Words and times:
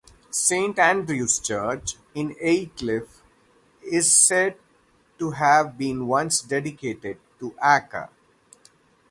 Saint 0.31 0.79
Andrew's 0.79 1.37
Church 1.37 1.95
in 2.15 2.35
Aycliffe 2.41 3.21
is 3.83 4.11
said 4.11 4.57
to 5.19 5.29
have 5.29 5.77
been 5.77 6.07
once 6.07 6.41
dedicated 6.41 7.19
to 7.37 7.51
Acca. 7.63 8.09